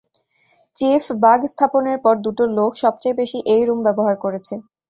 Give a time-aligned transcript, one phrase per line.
[0.75, 4.53] Chief, বাগ স্থাপনের পর দুটো লোক সবচেয়ে বেশি এই রুম ব্যবহার করেছে।